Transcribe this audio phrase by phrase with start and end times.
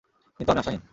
[0.39, 0.81] কিন্তু আমি আশাহীন।